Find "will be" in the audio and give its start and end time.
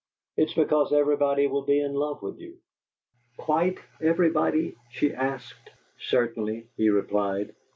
1.45-1.79